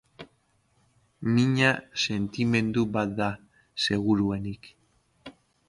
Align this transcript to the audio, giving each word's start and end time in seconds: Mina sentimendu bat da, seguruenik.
Mina 1.33 1.69
sentimendu 2.05 2.81
bat 2.97 3.09
da, 3.21 3.29
seguruenik. 3.87 4.63